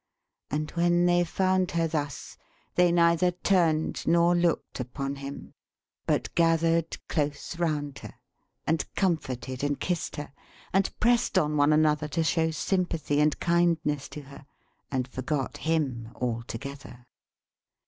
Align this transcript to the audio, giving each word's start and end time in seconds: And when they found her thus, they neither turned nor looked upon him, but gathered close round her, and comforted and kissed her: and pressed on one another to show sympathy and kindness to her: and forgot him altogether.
And 0.49 0.71
when 0.71 1.05
they 1.05 1.23
found 1.23 1.69
her 1.73 1.87
thus, 1.87 2.35
they 2.73 2.91
neither 2.91 3.29
turned 3.29 4.07
nor 4.07 4.35
looked 4.35 4.79
upon 4.79 5.17
him, 5.17 5.53
but 6.07 6.33
gathered 6.33 6.97
close 7.07 7.59
round 7.59 7.99
her, 7.99 8.15
and 8.65 8.83
comforted 8.95 9.63
and 9.63 9.79
kissed 9.79 10.15
her: 10.15 10.33
and 10.73 10.89
pressed 10.99 11.37
on 11.37 11.55
one 11.55 11.71
another 11.71 12.07
to 12.07 12.23
show 12.23 12.49
sympathy 12.49 13.19
and 13.21 13.39
kindness 13.39 14.09
to 14.09 14.21
her: 14.21 14.47
and 14.89 15.07
forgot 15.07 15.57
him 15.57 16.09
altogether. 16.15 17.05